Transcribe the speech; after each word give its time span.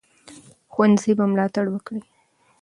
ښوونځي 0.71 1.11
به 1.17 1.25
ملاتړ 1.31 1.65
وکړي. 1.71 2.01